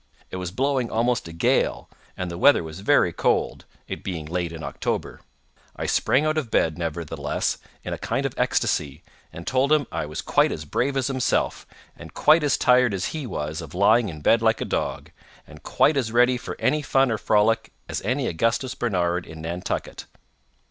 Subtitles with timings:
[0.31, 4.63] It was blowing almost a gale, and the weather was very cold—it being late in
[4.63, 5.21] October.
[5.75, 10.07] I sprang out of bed, nevertheless, in a kind of ecstasy, and told him I
[10.07, 14.09] was quite as brave as himself, and quite as tired as he was of lying
[14.09, 15.11] in bed like a dog,
[15.45, 20.07] and quite as ready for any fun or frolic as any Augustus Barnard in Nantucket.